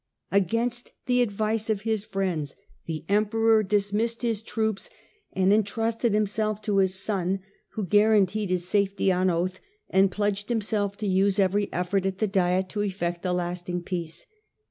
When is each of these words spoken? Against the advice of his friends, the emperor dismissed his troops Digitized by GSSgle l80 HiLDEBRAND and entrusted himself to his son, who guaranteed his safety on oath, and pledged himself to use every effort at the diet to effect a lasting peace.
Against 0.31 0.93
the 1.05 1.21
advice 1.21 1.69
of 1.69 1.81
his 1.81 2.05
friends, 2.05 2.55
the 2.87 3.05
emperor 3.07 3.61
dismissed 3.61 4.23
his 4.23 4.41
troops 4.41 4.85
Digitized 4.85 4.89
by 4.89 4.95
GSSgle 4.95 4.97
l80 4.97 5.29
HiLDEBRAND 5.33 5.43
and 5.43 5.53
entrusted 5.53 6.13
himself 6.15 6.61
to 6.63 6.77
his 6.77 6.95
son, 6.95 7.39
who 7.73 7.85
guaranteed 7.85 8.49
his 8.49 8.67
safety 8.67 9.11
on 9.11 9.29
oath, 9.29 9.59
and 9.91 10.09
pledged 10.09 10.49
himself 10.49 10.97
to 10.97 11.05
use 11.05 11.37
every 11.37 11.71
effort 11.71 12.07
at 12.07 12.17
the 12.17 12.27
diet 12.27 12.67
to 12.69 12.81
effect 12.81 13.23
a 13.27 13.31
lasting 13.31 13.83
peace. 13.83 14.25